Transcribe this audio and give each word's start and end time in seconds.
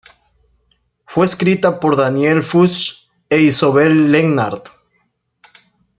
Fue 1.05 1.25
escrita 1.27 1.79
por 1.79 1.95
Daniel 1.95 2.41
Fuchs 2.41 3.11
e 3.29 3.39
Isobel 3.39 4.11
Lennart. 4.11 4.67